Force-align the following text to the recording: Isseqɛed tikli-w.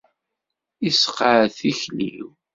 Isseqɛed 0.87 1.51
tikli-w. 1.57 2.29